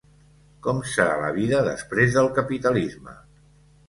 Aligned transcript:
Com 0.67 0.77
serà 0.93 1.19
la 1.23 1.29
vida 1.35 1.59
després 1.67 2.15
del 2.15 2.31
capitalisme? 2.39 3.15